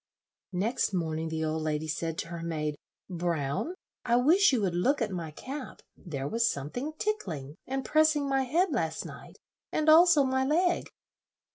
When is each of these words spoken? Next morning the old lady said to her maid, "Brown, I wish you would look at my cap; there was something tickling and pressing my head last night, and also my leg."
Next 0.55 0.93
morning 0.93 1.29
the 1.29 1.45
old 1.45 1.61
lady 1.61 1.87
said 1.87 2.17
to 2.17 2.29
her 2.29 2.41
maid, 2.41 2.73
"Brown, 3.07 3.75
I 4.03 4.15
wish 4.15 4.51
you 4.51 4.59
would 4.61 4.73
look 4.73 4.99
at 4.99 5.11
my 5.11 5.29
cap; 5.29 5.83
there 5.95 6.27
was 6.27 6.49
something 6.51 6.93
tickling 6.97 7.53
and 7.67 7.85
pressing 7.85 8.27
my 8.27 8.45
head 8.45 8.71
last 8.71 9.05
night, 9.05 9.37
and 9.71 9.89
also 9.89 10.23
my 10.23 10.43
leg." 10.43 10.89